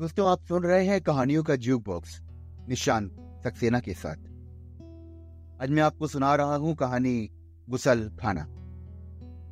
[0.00, 2.20] दोस्तों, आप सुन रहे हैं कहानियों का ज्यूक बॉक्स
[2.68, 3.10] निशान
[3.44, 4.16] सक्सेना के साथ।
[5.62, 7.30] आज मैं आपको सुना रहा हूँ कहानी
[7.70, 8.46] गुसल खाना।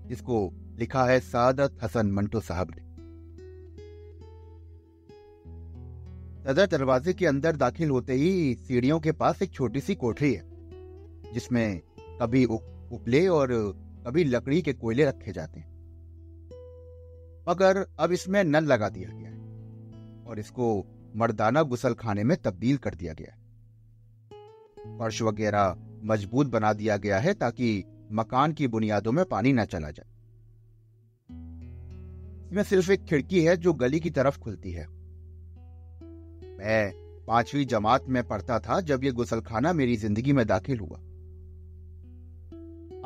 [0.08, 2.82] जिसको लिखा है सादत हसन मंटो साहब ने।
[6.44, 10.42] सदर दरवाजे के अंदर दाखिल होते ही सीढ़ियों के पास एक छोटी सी कोठरी है,
[11.34, 13.48] जिसमें कभी उपले और
[14.06, 15.70] कभी लकड़ी के कोयले रखे जाते हैं।
[17.48, 19.31] मगर अब इसमें नल लगा दिया गया
[20.26, 20.86] और इसको
[21.16, 23.36] मर्दाना गुसल खाने में तब्दील कर दिया गया।
[24.98, 29.90] फर्श वगैरह मज़बूत बना दिया गया है ताकि मकान की बुनियादों में पानी न चला
[29.90, 30.06] जाए।
[32.46, 34.86] इसमें सिर्फ़ एक खिड़की है जो गली की तरफ़ खुलती है।
[36.58, 36.92] मैं
[37.26, 40.98] पांचवी जमात में पढ़ता था जब यह गुसलखाना मेरी ज़िंदगी में दाखिल हुआ।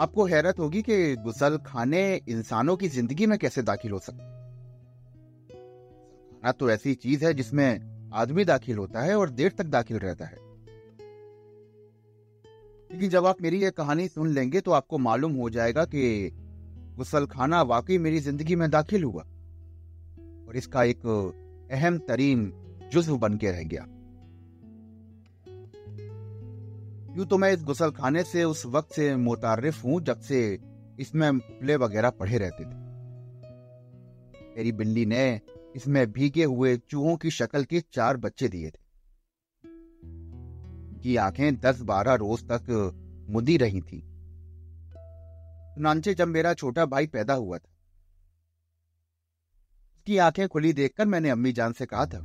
[0.02, 4.35] आपको हैरत होगी कि गुसल खाने इंसानों की ज़िंदगी में कैसे दाखिल हो सकते
[6.46, 10.24] खाना तो ऐसी चीज़ है जिसमें आदमी दाखिल होता है और देर तक दाखिल रहता
[10.24, 10.36] है।
[12.90, 16.30] लेकिन जब आप मेरी यह कहानी सुन लेंगे तो आपको मालूम हो जाएगा कि
[16.96, 19.22] गुसल खाना वाकई मेरी ज़िंदगी में दाखिल हुआ।
[20.46, 21.06] और इसका एक
[21.72, 22.52] अहम तरीन
[22.92, 23.82] जुज्व बन के रह गया।
[27.16, 30.58] यूँ तो मैं इस गुसल खाने से, उस वक्त से मुतारफ हूँ जब से
[31.00, 32.84] इसमें प्ले वगैरह पढ़े रहते थे।
[34.56, 35.24] मेरी बिल्ली ने
[35.76, 38.86] इसमें भीगे हुए चूहों की शक्ल के चार बच्चे दिए थे।
[41.02, 42.92] की आँखें दस बारह रोज तक
[43.28, 44.02] मुदी रही थी।
[45.78, 47.70] नानचे, जब मेरा छोटा भाई पैदा हुआ था,
[49.96, 52.18] उसकी आँखें खुली देखकर मैंने अम्मी जान से कहा था,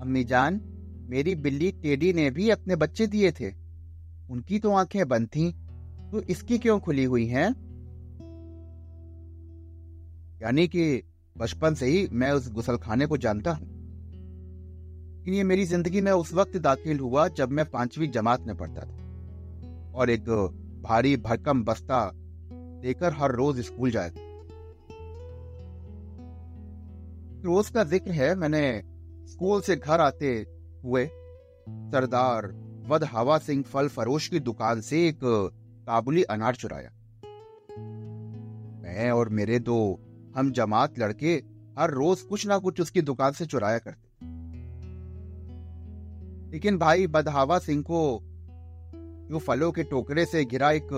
[0.00, 0.60] अम्मी जान,
[1.08, 3.50] मेरी बिल्ली टेडी ने भी अपने बच्चे दिए थे।
[4.30, 5.52] उनकी तो आँखें बंद थी
[6.10, 7.48] तो इसकी क्यों खुली हुई हैं?
[10.42, 13.70] यानी कि बचपन से ही मैं उस गुसलखाने को जानता हूँ।
[15.28, 19.92] ये मेरी ज़िंदगी में उस वक्त दाखिल हुआ जब मैं पांचवी जमात में पढ़ता था।
[19.94, 20.28] और एक
[20.82, 22.04] भारी भरकम बस्ता
[22.84, 24.10] लेकर हर रोज स्कूल जाया
[27.44, 28.82] रोज का ज़िक्र है, मैंने
[29.28, 30.34] स्कूल से घर आते
[30.84, 31.06] हुए
[31.66, 32.46] सरदार
[32.88, 35.20] वध हवा सिंह फल फरोश की दुकान से एक
[35.86, 36.90] काबुली अनार चुराया।
[38.82, 39.78] मैं और मेरे दो
[40.36, 41.42] हम जमात लड़के
[41.78, 44.10] हर रोज कुछ ना कुछ उसकी दुकान से चुराया करते।
[46.50, 48.20] लेकिन भाई बदहावा सिंह को
[49.30, 50.88] जो फलों के टोकरे से घिरा एक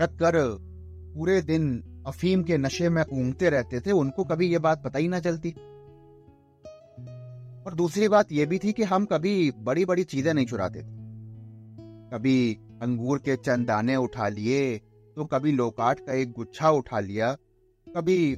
[0.00, 0.32] रख कर
[1.14, 5.08] पूरे दिन अफीम के नशे में ऊंघते रहते थे, उनको कभी ये बात पता ही
[5.08, 5.50] ना चलती।
[7.66, 10.86] और दूसरी बात यह भी थी कि हम कभी बड़ी बड़ी चीज़ें नहीं चुराते थे।
[12.12, 14.80] कभी अंगूर के चंद दाने उठा लिए
[15.16, 17.32] तो कभी लोकाट का एक गुच्छा उठा लिया,
[17.86, 18.36] कभी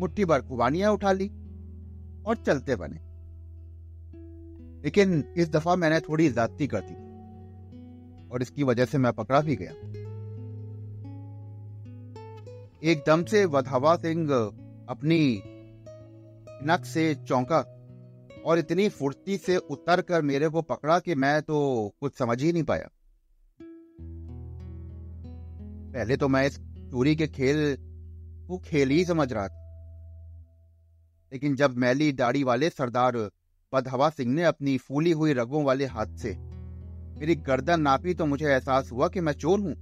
[0.00, 1.28] मुट्ठी भर खुबानियाँ उठा ली
[2.26, 3.00] और चलते बने।
[4.84, 6.94] लेकिन इस दफ़ा मैंने थोड़ी ज्यादती कर दी
[8.28, 9.72] और इसकी वजह से मैं पकड़ा भी गया।
[12.82, 14.30] एकदम से वधवा सिंह
[14.88, 15.42] अपनी
[16.64, 17.58] नक से चौंका
[18.46, 21.58] और इतनी फुर्ती से उतर कर मेरे को पकड़ा कि मैं तो
[22.00, 22.88] कुछ समझ ही नहीं पाया।
[25.92, 26.58] पहले तो मैं इस
[26.90, 27.76] चोरी के खेल
[28.48, 29.58] को खेल ही समझ रहा था।
[31.32, 33.16] लेकिन जब मैली दाढ़ी वाले सरदार
[33.72, 36.34] बदहवा सिंह ने अपनी फूली हुई रगों वाले हाथ से
[37.18, 39.74] मेरी गर्दन नापी तो मुझे एहसास हुआ कि मैं चोर हूँ।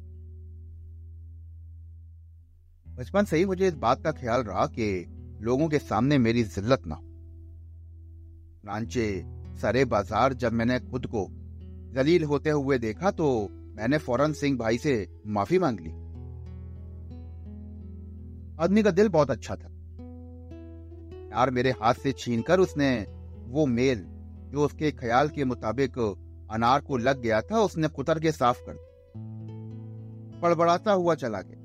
[2.87, 4.89] बचपन से ही मुझे इस बात का ख्याल रहा कि
[5.41, 6.99] लोगों के सामने मेरी जिल्लत ना
[8.65, 9.07] रांचे
[9.61, 11.27] सरे बाज़ार जब मैंने खुद को
[11.95, 13.29] जलील होते हुए देखा तो
[13.79, 14.93] मैंने फ़ौरन सिंह भाई से
[15.27, 15.91] माफ़ी मांग ली।
[18.61, 19.69] आदमी का दिल बहुत अच्छा था।
[21.29, 23.07] यार मेरे हाथ से छीनकर उसने
[23.49, 24.05] वो मेल
[24.51, 25.99] जो उसके ख्याल के मुताबिक
[26.51, 28.87] अनार को लग गया था, उसने कुतर के साफ़ कर
[30.43, 31.59] बड़बड़ाता हुआ चला गया।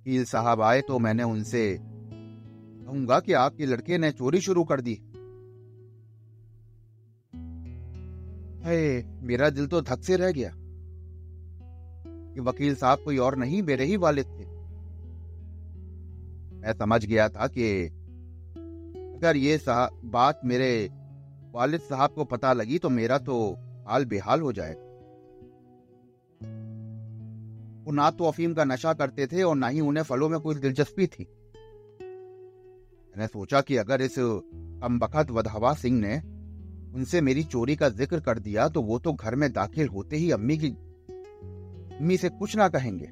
[0.00, 4.94] वकील साहब आए तो मैंने उनसे कहूँगा कि आपके लड़के ने चोरी शुरू कर दी
[4.94, 5.11] है।
[9.22, 10.52] मेरा दिल तो धक से रह गया।
[12.34, 14.46] कि वकील साहब कोई और नहीं, मेरे ही वालिद थे।
[16.56, 17.86] मैं समझ गया था कि
[19.18, 19.60] अगर ये
[20.04, 20.90] बात मेरे
[21.52, 23.56] वालिद साहब को पता लगी तो मेरा तो
[23.88, 24.92] हाल बेहाल हो जाएगा
[27.84, 30.54] वो ना तो अफीम का नशा करते थे और ना ही उन्हें फलों में कोई
[30.54, 31.22] दिलचस्पी थी।
[33.10, 36.31] मैंने सोचा कि अगर इस कमबख्त वधवा सिंह ने
[36.94, 40.30] उनसे मेरी चोरी का ज़िक्र कर दिया तो वो तो घर में दाखिल होते ही
[40.30, 43.08] अम्मी की अम्मी से कुछ ना कहेंगे।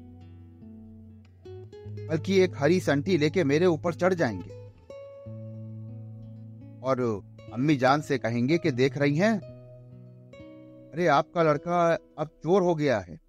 [2.07, 4.59] बल्कि एक हरी संटी लेके मेरे ऊपर चढ़ जाएँगे।
[6.81, 7.01] और
[7.53, 9.33] अम्मी जान से कहेंगे कि देख रही हैं,
[10.93, 11.81] अरे आपका लड़का
[12.19, 13.19] अब चोर हो गया है।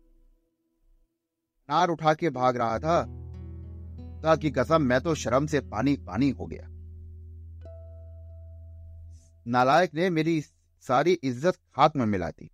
[1.68, 3.02] नार उठा के भाग रहा था
[4.22, 6.68] ताकि कसम मैं तो शर्म से पानी पानी हो गया।
[9.46, 10.40] नालायक ने मेरी
[10.80, 12.50] सारी इज़्ज़त हाथ में मिला दी।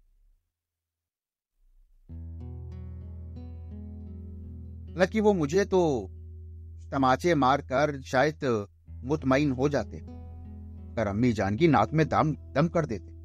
[4.93, 6.11] हालाँकि वो मुझे तो
[6.93, 12.69] तमाचे मार कर शायद मुतमईन हो जाते अगर अम्मी जान की नाक में दम दम
[12.69, 13.19] कर देते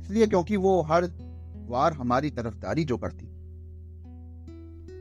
[0.00, 1.06] इसलिए क्योंकि वो हर
[1.70, 3.26] बार हमारी तरफदारी जो करती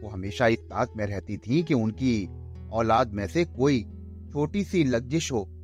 [0.02, 2.30] वो हमेशा इस ताक में रहती थी कि उनकी
[2.70, 3.84] औलाद में से कोई
[4.32, 5.55] छोटी सी लग्जिश हो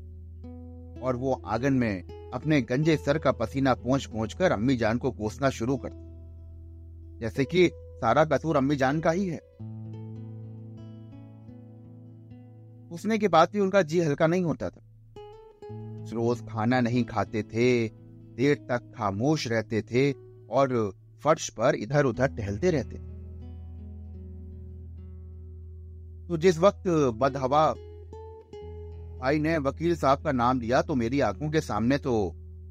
[1.04, 5.12] और वो आँगन में अपने गंजे सर का पसीना पहुँच पहुँच कर अम्मी जान को
[5.12, 5.90] कोसना शुरू कर
[7.22, 9.38] जैसे कि सारा कसूर अम्मी जान का ही है।
[12.90, 14.82] उसने के बाद भी उनका जी हल्का नहीं होता था।
[16.14, 17.88] रोज खाना नहीं खाते थे,
[18.36, 20.12] देर तक खामोश रहते थे
[20.50, 20.92] और
[21.24, 22.98] फर्श पर इधर उधर टहलते रहते
[26.28, 26.88] तो जिस वक्त
[27.18, 27.74] बदहवा
[29.22, 32.14] भाई ने वकील साहब का नाम लिया तो मेरी आँखों के सामने तो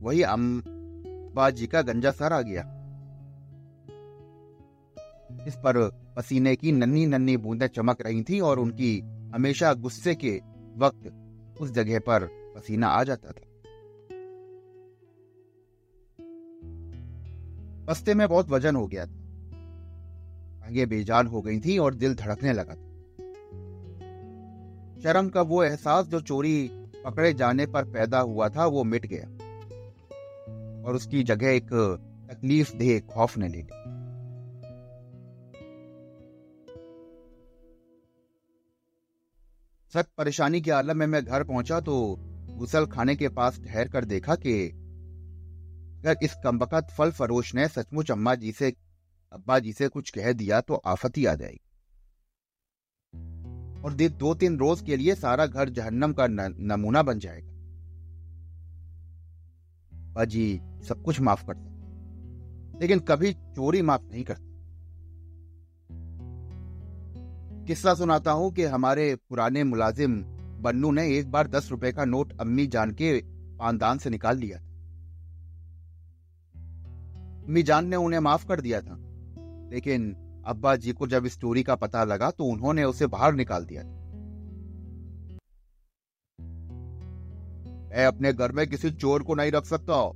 [0.00, 2.62] वही अम्बा जी का गंजा सर आ गया।
[5.46, 5.78] इस पर
[6.16, 8.98] पसीने की नन्ही नन्ही बूंदें चमक रही थी और उनकी
[9.34, 10.40] हमेशा गुस्से के
[10.76, 13.46] वक्त उस जगह पर पसीना आ जाता था।
[17.84, 19.18] बस्ते में बहुत वज़न हो गया था।
[20.66, 22.89] आगे बेजान हो गई थी और दिल धड़कने लगा था।
[25.02, 26.70] शर्म का वो एहसास जो चोरी
[27.04, 29.26] पकड़े जाने पर पैदा हुआ था, वो मिट गया।
[30.84, 31.70] और उसकी जगह एक
[32.30, 33.68] तकलीफ़ दे खौफ ने ले ली।
[39.92, 42.16] सख्त परेशानी के आलम में मैं घर पहुँचा तो
[42.50, 44.68] गुसल खाने के पास ठहर कर देखा कि
[46.00, 48.72] अगर इस कमबकत फल फरोश ने सचमुच अम्मा जी से,
[49.32, 51.69] अब्बा जी से कुछ कह दिया तो आफत ही आ जाएगी।
[53.84, 57.48] और दो तीन रोज के लिए सारा घर जहन्नम का नमूना बन जाएगा।
[60.12, 61.68] बाजी सब कुछ माफ़ कर
[62.80, 64.48] लेकिन कभी चोरी माफ़ नहीं करते।
[67.66, 70.22] किस्सा सुनाता हूँ कि हमारे पुराने मुलाजिम
[70.60, 73.20] बन्नू ने एक बार दस रुपए का नोट अम्मी जान के
[73.58, 74.68] पानदान से निकाल लिया था।
[77.44, 78.96] अम्मी जान ने उन्हें माफ़ कर दिया था,
[79.72, 80.14] लेकिन
[80.46, 83.82] अब्बा जी को जब स्टोरी का पता लगा तो उन्होंने उसे बाहर निकाल दिया।
[87.90, 90.12] मैं अपने घर में किसी चोर को नहीं रख सकता।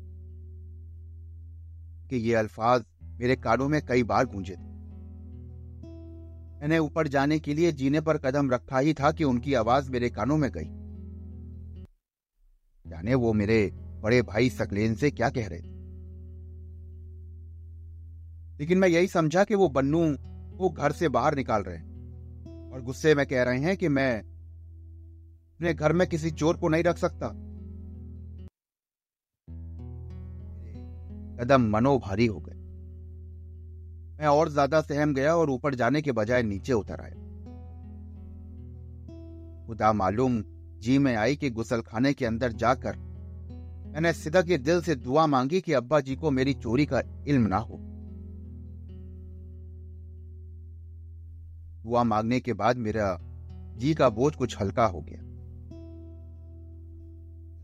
[2.08, 4.74] कि ये अल्फाज मेरे कानों में कई बार गूंजे थे।
[6.60, 10.10] मैंने ऊपर जाने के लिए जीने पर कदम रखा ही था कि उनकी आवाज़ मेरे
[10.10, 10.84] कानों में गई।
[12.90, 15.73] जाने वो मेरे बड़े भाई सकलेन से क्या कह रहे थे?
[18.60, 20.04] लेकिन मैं यही समझा कि वो बन्नू
[20.56, 24.20] वो घर से बाहर निकाल रहे हैं। और गुस्से में कह रहे हैं कि मैं
[24.20, 27.28] अपने घर में किसी चोर को नहीं रख सकता।
[31.36, 32.54] कदम मनो भारी हो गए।
[34.18, 37.22] मैं और ज़्यादा सहम गया और ऊपर जाने के बजाय नीचे उतर आया।
[39.66, 40.42] खुदा मालूम
[40.78, 42.96] जी में आई कि गुसलखाने के अंदर जाकर
[43.94, 47.46] मैंने सिदा के दिल से दुआ मांगी कि अब्बा जी को मेरी चोरी का इल्म
[47.46, 47.78] ना हो।
[51.84, 53.18] दुआ मांगने के बाद मेरा
[53.76, 55.18] जी का बोझ कुछ हल्का हो गया।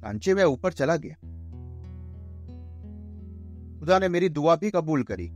[0.01, 1.15] सांचे में ऊपर चला गया।
[3.81, 5.31] खुदा ने मेरी दुआ भी कबूल करी।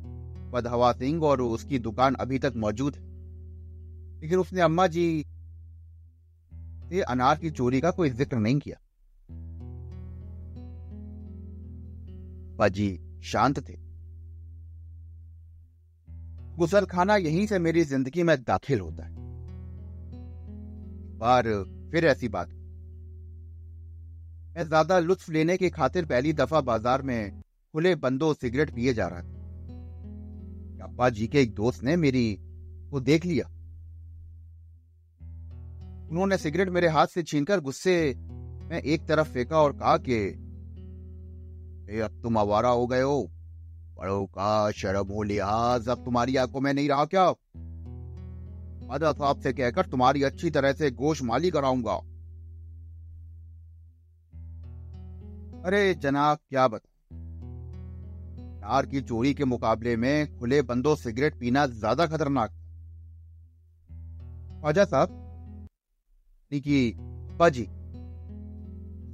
[0.50, 3.02] बदहवा सिंह और उसकी दुकान अभी तक मौजूद है।
[4.20, 5.24] लेकिन उसने अम्मा जी
[6.88, 8.76] से अनार की चोरी का कोई ज़िक्र नहीं किया।
[12.56, 13.83] बाजी शांत थे।
[16.58, 19.12] गुसल खाना यहीं से मेरी ज़िंदगी में दाखिल होता है।
[21.18, 21.44] बार
[21.92, 22.48] फिर ऐसी बात।
[24.56, 27.42] मैं ज़्यादा लुत्फ लेने की खातिर पहली दफ़ा बाज़ार में
[27.74, 32.38] खुले बंदो सिगरेट पिए जा रहा था। अब्बा जी के एक दोस्त ने मेरी
[32.90, 33.46] को देख लिया।
[36.10, 37.96] उन्होंने सिगरेट मेरे हाथ से छीनकर गुस्से
[38.70, 40.26] में एक तरफ़ फेंका और कहा कि
[42.00, 43.30] अब तुम आवारा हो गए हो।
[43.96, 47.34] बड़ों का शर्म हो लिहाज अब तुम्हारी आँखों में नहीं रहा क्या?
[48.90, 52.00] अदा साहब से कहकर तुम्हारी अच्छी तरह से गोश माली कराऊँगा।
[55.64, 62.50] अरे जनाब, क्या बता की चोरी के मुकाबले में खुले बंदो सिगरेट पीना ज़्यादा खतरनाक।
[64.60, 65.08] ख्वाजा साहब
[66.52, 66.96] की
[67.50, 67.68] जी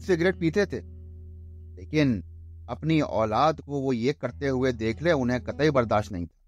[0.01, 0.81] सिगरेट पीते थे,
[1.77, 2.23] लेकिन
[2.71, 6.39] अपनी औलाद को वो ये करते हुए देख ले, उन्हें कतई बर्दाश्त नहीं था।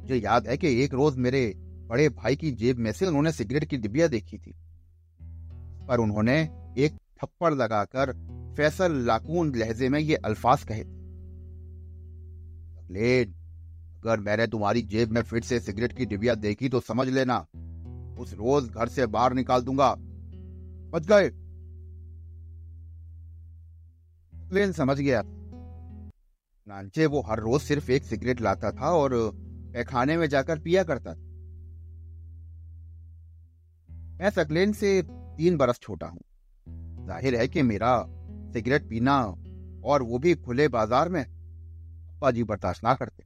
[0.00, 1.52] मुझे याद है कि एक रोज मेरे
[1.88, 4.54] बड़े भाई की जेब में से उन्होंने सिगरेट की डिबिया देखी थी,
[5.88, 6.40] पर उन्होंने
[6.78, 8.12] एक थप्पड़ लगाकर
[8.56, 11.00] फैसल लाकून लहजे में ये अल्फाज कहे थे
[14.02, 17.38] अगर मैंने तुम्हारी जेब में फिर से सिगरेट की डिबिया देखी तो समझ लेना,
[18.18, 19.94] उस रोज घर से बाहर निकाल दूँगा।
[20.92, 21.30] बच गए।
[24.52, 25.22] लेन समझ गया।
[26.66, 29.14] नानचे वो हर रोज सिर्फ़ एक सिगरेट लाता था और
[29.74, 31.20] पैखाने में जाकर पिया करता था।
[34.18, 36.20] मैं सकलेन से तीन बरस छोटा हूँ।
[37.06, 37.96] ज़ाहिर है कि मेरा
[38.54, 39.18] सिगरेट पीना
[39.84, 43.22] और वो भी खुले बाज़ार में अप्पा जी बर्दाश्त ना करते।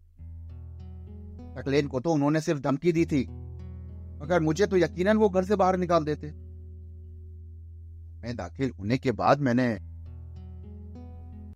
[1.57, 3.23] सकलेन को तो उन्होंने सिर्फ़ धमकी दी थी,
[4.23, 6.27] मगर मुझे तो यकीनन वो घर से बाहर निकाल देते।
[8.23, 9.69] मैं दाखिल होने के बाद मैंने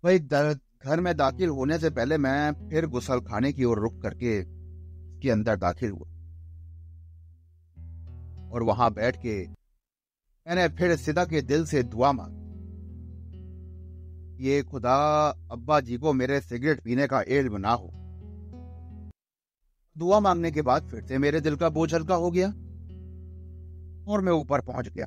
[0.03, 4.43] वही घर में दाखिल होने से पहले मैं फिर गुसल खाने की ओर रुक करके
[5.21, 6.07] के अंदर दाखिल हुआ।
[8.51, 9.47] और वहाँ बैठ के
[10.45, 12.39] मैंने फिर सिदा के दिल से दुआ मांगी।
[14.45, 14.95] ये खुदा
[15.51, 17.89] अब्बा जी को मेरे सिगरेट पीने का इल्म ना हो।
[19.95, 22.47] दुआ मांगने के बाद फिर से मेरे दिल का बोझ हल्का हो गया
[24.11, 25.05] और मैं ऊपर पहुँच गया।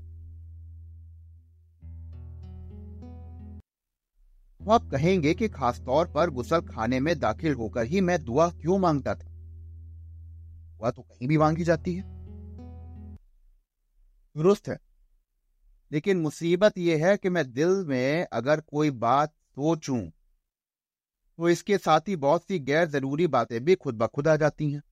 [4.65, 8.49] तो आप कहेंगे कि खास तौर पर गुसल खाने में दाखिल होकर ही मैं दुआ
[8.51, 9.29] क्यों माँगता था?
[10.71, 12.03] दुआ तो कहीं भी मांगी जाती है।
[14.37, 14.79] दुरुस्त है।
[15.93, 20.01] लेकिन मुसीबत यह है कि मैं दिल में अगर कोई बात सोचूं
[21.39, 24.73] तो इसके साथ ही बहुत सी गैर ज़रूरी बातें भी खुद ब खुद आ जाती
[24.73, 24.83] हैं।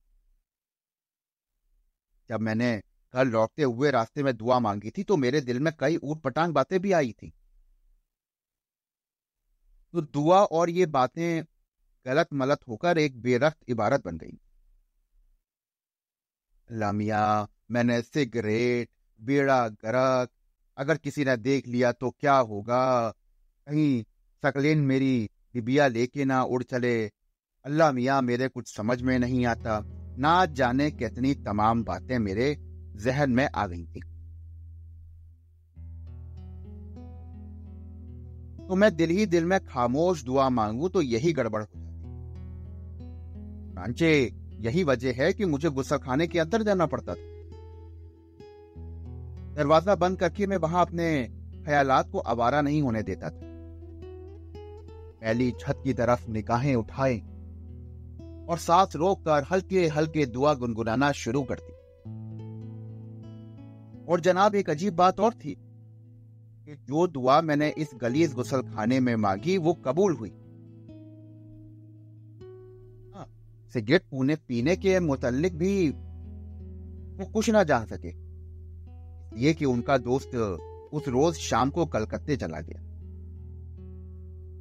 [2.29, 2.81] जब मैंने
[3.13, 6.53] घर लौटते हुए रास्ते में दुआ मांगी थी तो मेरे दिल में कई ऊट पटांग
[6.53, 7.33] बातें भी आई थी।
[9.93, 11.43] तो दुआ और ये बातें
[12.05, 14.37] गलत मलत होकर एक बेरख्त इबारत बन गई।
[16.71, 18.89] लामिया, मैंने सिगरेट,
[19.21, 20.29] बेड़ा गरक,
[20.77, 23.09] अगर किसी ने देख लिया तो क्या होगा?
[23.67, 24.03] कहीं
[24.43, 27.07] सकलेन मेरी डिबिया लेके ना उड़ चले।
[27.65, 29.81] अल्लाह मियाँ, मेरे कुछ समझ में नहीं आता।
[30.17, 32.55] ना जाने कितनी तमाम बातें मेरे
[32.95, 34.12] जहन में आ गई थी।
[38.69, 41.67] तो मैं दिल ही दिल में खामोश दुआ मांगू तो यही गड़बड़ हो
[43.75, 47.31] जाती यही वजह है कि मुझे गुस्सा खाने के अंदर जाना पड़ता था।
[49.55, 51.23] दरवाज़ा बंद करके मैं वहाँ अपने
[51.65, 53.39] ख्यालात को आवारा नहीं होने देता था।
[55.21, 57.17] पहली छत की तरफ़ निगाहें उठाए
[58.49, 61.71] और सांस रोककर हल्के हल्के दुआ गुनगुनाना शुरू करती
[64.05, 65.57] और जनाब, एक अजीब बात और थी।
[66.67, 70.29] कि जो दुआ मैंने इस गलीज गुसल खाने में मांगी वो कबूल हुई।
[73.15, 73.27] हाँ,
[73.73, 75.89] सिगरेट पूने पीने के मुतलिक भी
[77.19, 78.09] वो कुछ ना जान सके।
[79.41, 80.35] ये कि उनका दोस्त
[80.93, 82.81] उस रोज शाम को कलकत्ते चला गया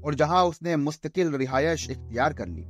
[0.04, 2.64] और जहाँ उसने मुस्तकिल रिहायश इख्तियार कर ली।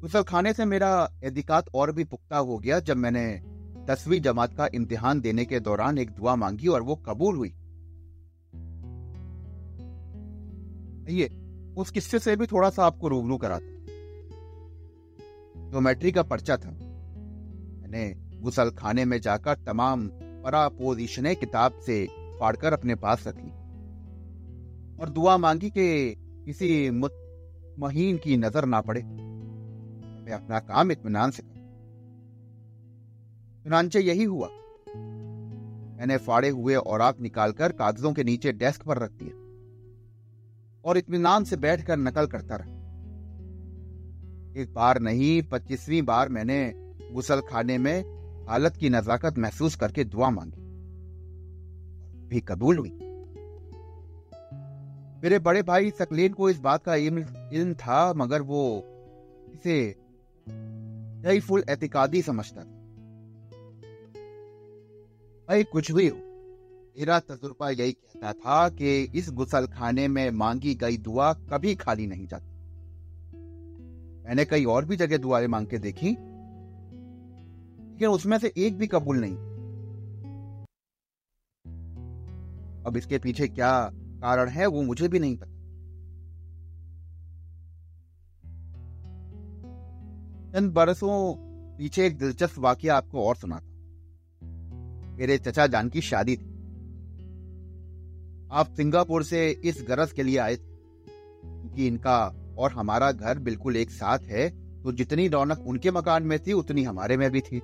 [0.00, 0.90] गुसल खाने से मेरा
[1.24, 3.24] एदिकात और भी पुख्ता हो गया जब मैंने
[3.88, 7.48] दसवीं जमात का इम्तिहान देने के दौरान एक दुआ मांगी और वो कबूल हुई।
[11.12, 11.28] ये
[11.76, 13.76] उस किस्से से भी थोड़ा सा आपको रूबरू कराता
[15.70, 20.08] ज्योमेट्री का पर्चा था। मैंने गुसल खाने में जाकर तमाम
[20.44, 22.04] परा पोजिशने किताब से
[22.40, 23.50] फाड़कर अपने पास रख ली
[25.00, 26.14] और दुआ मांगी कि
[26.46, 31.42] किसी महीन की नज़र ना पड़े। मैं अपना काम इतमान से
[33.68, 34.48] चुनाचे यही हुआ।
[35.98, 39.34] मैंने फाड़े हुए औराक निकालकर कागजों के नीचे डेस्क पर रख दिया
[40.84, 42.76] और इत्मीनान से बैठकर नकल करता रहा।
[44.56, 46.72] एक बार नहीं, पच्चीसवीं बार मैंने
[47.12, 47.98] गुसल खाने में
[48.48, 50.64] हालत की नजाकत महसूस करके दुआ मांगी।
[52.28, 52.90] भी कबूल हुई।
[55.22, 58.62] मेरे बड़े भाई सकलेन को इस बात का इल्म था, मगर वो
[59.54, 59.92] इसे
[61.40, 62.77] फुल एतिकादी समझता था।
[65.48, 70.74] भाई कुछ भी हो। मेरा तजुर्बा यही कहता था कि इस गुसल खाने में मांगी
[70.74, 72.46] गई दुआ कभी खाली नहीं जाती।
[74.24, 76.10] मैंने कई और भी जगह दुआएँ मांग के देखी,
[77.90, 79.36] लेकिन उसमें से एक भी कबूल नहीं।
[82.86, 83.70] अब इसके पीछे क्या
[84.22, 85.56] कारण है वो मुझे भी नहीं पता।
[90.52, 91.34] चंद बरसों
[91.78, 93.67] पीछे एक दिलचस्प वाक्य आपको और सुनाता
[95.18, 96.46] मेरे चचा जान की शादी थी।
[98.52, 100.60] आप सिंगापुर से इस गरज के लिए आए थे,
[101.44, 102.18] क्योंकि इनका
[102.58, 104.48] और हमारा घर बिल्कुल एक साथ है
[104.82, 107.60] तो जितनी रौनक उनके मकान में थी, उतनी हमारे में भी थी।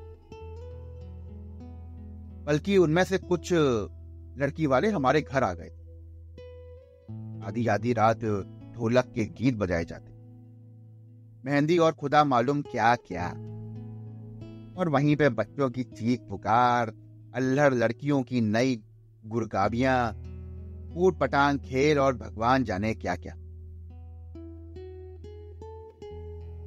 [2.46, 5.70] बल्कि उनमें से कुछ लड़की वाले हमारे घर आ गए
[7.46, 8.24] आधी आधी रात
[8.74, 10.12] ढोलक के गीत बजाए जाते।
[11.44, 13.28] मेहंदी और खुदा मालूम क्या क्या
[14.78, 16.92] और वहीं पे बच्चों की चीख पुकार
[17.34, 18.82] अल्हड़ लड़कियों की नई
[19.26, 20.10] गुरगाबियाँ
[20.96, 23.34] ऊट पटांग खेल और भगवान जाने क्या क्या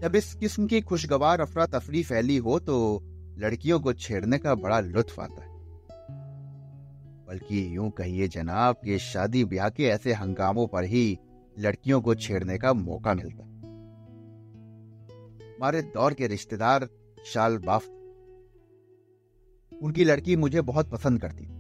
[0.02, 3.02] जब इस किस्म की खुशगवार अफरा तफरी फैली हो तो
[3.38, 5.58] लड़कियों को छेड़ने का बड़ा लुत्फ आता है।
[7.26, 11.18] बल्कि यूँ कहिए जनाब कि शादी ब्याह के ऐसे हंगामों पर ही
[11.60, 13.44] लड़कियों को छेड़ने का मौका मिलता
[15.56, 16.90] हमारे दौर के रिश्तेदार
[17.26, 17.97] शाल बाफ
[19.84, 21.52] उनकी लड़की मुझे बहुत पसंद करती। थी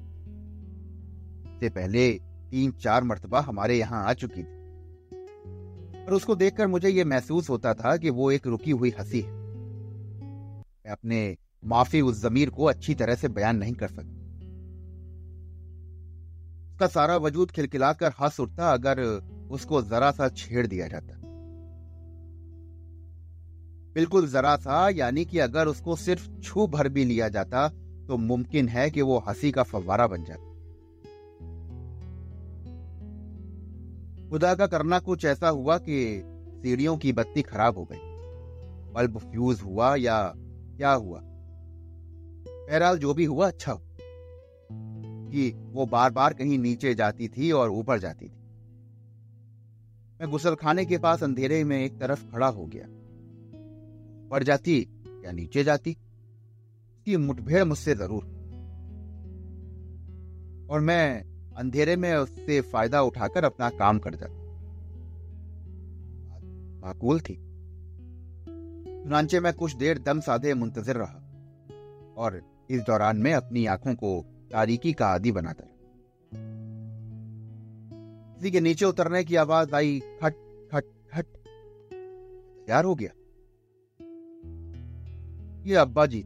[1.60, 2.12] से पहले
[2.52, 4.58] तीन चार मरतबा हमारे यहाँ आ चुकी थी।
[6.06, 9.32] पर उसको देखकर मुझे यह महसूस होता था कि वो एक रुकी हुई हँसी है।
[9.32, 14.18] मैं अपने माफ़ी उस जमीर को अच्छी तरह से बयान नहीं कर सकता
[16.72, 19.02] उसका सारा वजूद खिलखिलाकर हंस उठता अगर
[19.52, 21.18] उसको जरा सा छेड़ दिया जाता।
[23.96, 27.72] बिल्कुल जरा सा, यानी कि अगर उसको सिर्फ़ छू भर भी लिया जाता
[28.08, 30.58] तो मुमकिन है कि वो हँसी का फव्वारा बन जाता
[34.30, 36.22] खुदा का करना कुछ ऐसा हुआ कि
[36.62, 37.98] सीढ़ियों की बत्ती खराब हो गई।
[38.94, 40.34] बल्ब फ्यूज हुआ या
[40.78, 41.22] क्या हुआ?
[42.48, 43.82] बहरहाल जो भी हुआ अच्छा हो
[45.32, 48.40] कि वो बार बार कहीं नीचे जाती थी और ऊपर जाती थी।
[50.22, 52.86] मैं गुसल खाने के पास अंधेरे में एक तरफ़ खड़ा हो गया।
[54.26, 54.88] ऊपर जाती
[55.26, 55.98] या नीचे जाती?
[57.08, 58.24] उसकी मुठभेड़ मुझसे ज़रूर।
[60.70, 61.24] और मैं
[61.58, 64.34] अंधेरे में उससे फ़ायदा उठाकर अपना काम कर जाता।
[66.82, 67.36] माकूल थी।
[69.04, 71.22] चुनाचे में कुछ देर दम साधे मुंतजर रहा
[72.18, 74.12] और इस दौरान मैं अपनी आँखों को
[74.52, 75.64] तारीकी का आदि बनाता
[78.36, 80.34] किसी के नीचे उतरने की आवाज़ आई, खट
[80.72, 81.26] खट खट।
[82.68, 83.12] तैयार हो गया।
[85.70, 86.24] ये अब्बा जी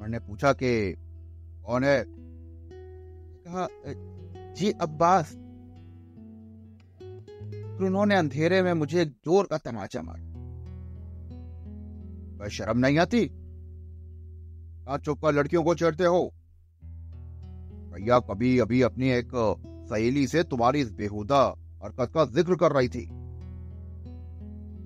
[0.00, 0.94] मैंने पूछा कि,
[1.66, 2.04] कौन है?
[3.46, 3.68] कहा
[4.54, 5.34] जी, अब्बास।
[7.80, 10.26] उन्होंने अंधेरे में मुझे ज़ोर का तमाचा मारा।
[12.48, 13.26] शर्म नहीं आती?
[15.04, 16.32] चुप कर लड़कियों को चढ़ते हो?
[17.94, 19.30] भैया, कभी, अभी अपनी एक
[19.90, 23.04] सहेली से तुम्हारी इस बेहुदा हरकत का ज़िक्र कर रही थी।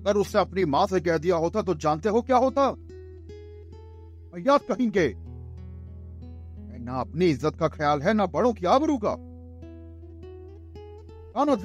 [0.01, 2.69] अगर उसने अपनी माँ से कह दिया होता तो जानते हो क्या होता?
[4.35, 5.15] भैया कहेंगे
[6.83, 9.15] ना अपनी इज़्ज़त का ख्याल है, ना बड़ों की आबरू का।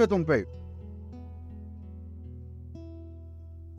[0.07, 0.37] तुम पे।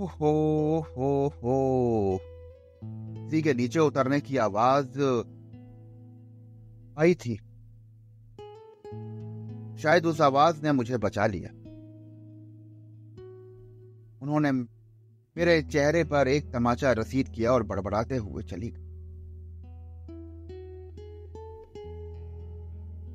[0.04, 2.20] हो हो हो।
[3.30, 5.00] सी के नीचे उतरने की आवाज़
[7.00, 7.36] आई थी।
[9.78, 11.50] शायद उस आवाज़ ने मुझे बचा लिया।
[14.22, 14.81] उन्होंने
[15.38, 18.88] मेरे चेहरे पर एक तमाचा रसीद किया और बड़बड़ाते हुए चली गई।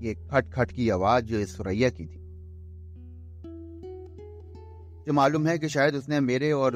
[0.06, 2.26] ये खट खट की आवाज़ जो सुरैया की थी।
[5.06, 6.72] जो मालूम है कि शायद उसने मेरे और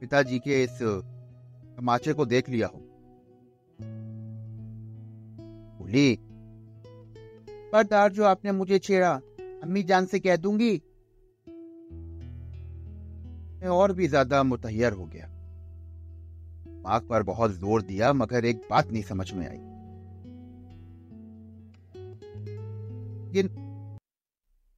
[0.00, 2.78] पिताजी के इस तमाचे को देख लिया हो।
[5.78, 6.18] बोली
[7.72, 10.82] पर दार जो आपने मुझे छेड़ा, अम्मी जान से कह दूँगी
[13.56, 15.28] मैं और भी ज़्यादा मुतहर हो गया।
[16.84, 19.58] माक पर बहुत ज़ोर दिया, मगर एक बात नहीं समझ में आई।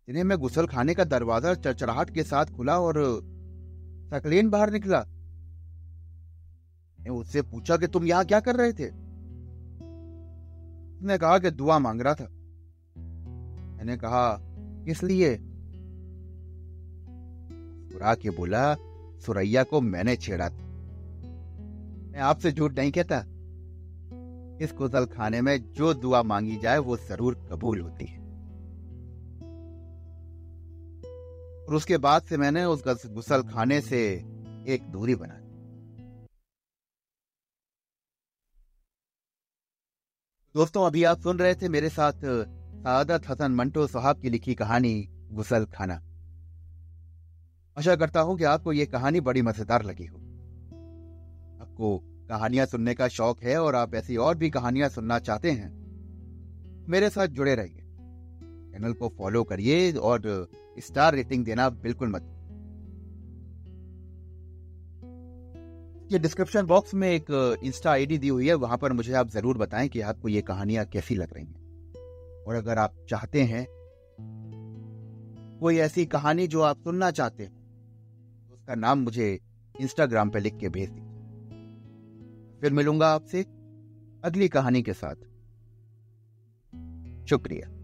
[0.09, 2.95] जिन्हें मैं गुसल खाने का दरवाज़ा चरचराहट के साथ खुला और
[4.12, 5.01] सकलेन बाहर निकला,
[6.99, 8.88] मैं उससे पूछा कि तुम यहाँ क्या कर रहे थे?
[10.97, 12.29] उसने कहा कि दुआ मांग रहा था।
[13.77, 14.38] मैंने कहा,
[14.87, 15.03] किस
[17.99, 18.75] बुरा के बोला,
[19.19, 20.67] सुरैया को मैंने छेड़ा था।
[22.09, 23.19] मैं आपसे झूठ नहीं कहता।
[24.65, 28.19] इस गुसल खाने में जो दुआ मांगी जाए, वो ज़रूर कबूल होती है।
[31.67, 34.05] और उसके बाद से मैंने उस गुसल खाने से
[34.69, 35.47] एक दूरी बना दी
[40.55, 45.09] दोस्तों, अभी आप सुन रहे थे मेरे साथ सादत हसन मंटो साहब की लिखी कहानी
[45.33, 46.01] गुसल खाना
[47.79, 50.17] आशा करता हूँ कि आपको यह कहानी बड़ी मज़ेदार लगी हो।
[51.61, 51.97] आपको
[52.29, 55.69] कहानियाँ सुनने का शौक है और आप ऐसी और भी कहानियाँ सुनना चाहते हैं,
[56.88, 57.83] मेरे साथ जुड़े रहिए।
[58.73, 62.35] चैनल को फॉलो करिए और स्टार रेटिंग देना बिल्कुल मत
[66.12, 67.31] ये डिस्क्रिप्शन बॉक्स में एक
[67.64, 70.85] इंस्टा आईडी दी हुई है, वहाँ पर मुझे आप ज़रूर बताएँ कि आपको ये कहानियाँ
[70.85, 73.67] कैसी लग रही हैं। और अगर आप चाहते हैं
[75.61, 77.57] कोई ऐसी कहानी जो आप सुनना चाहते हो
[78.68, 79.40] उसका नाम मुझे
[79.81, 83.42] इंस्टाग्राम पे लिख के भेज दीजिए। फिर मिलूँगा आपसे
[84.24, 85.14] अगली कहानी के साथ।
[87.26, 87.78] शुक्रिया।